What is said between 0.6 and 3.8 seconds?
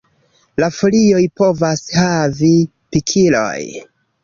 La folioj povas havi pikiloj.